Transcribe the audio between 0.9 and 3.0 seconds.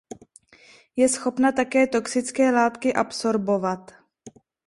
Je schopna také toxické látky